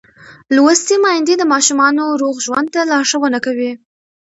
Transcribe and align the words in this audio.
لوستې 0.55 0.95
میندې 1.03 1.33
د 1.37 1.43
ماشومانو 1.53 2.03
روغ 2.21 2.35
ژوند 2.45 2.67
ته 2.73 2.81
لارښوونه 2.91 3.39
کوي. 3.45 3.71